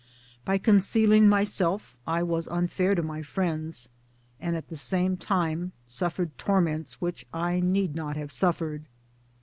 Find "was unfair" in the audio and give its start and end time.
2.23-2.95